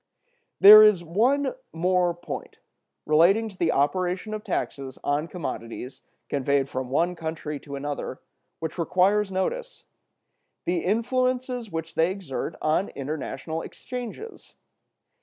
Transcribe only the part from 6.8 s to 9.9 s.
one country to another, which requires notice: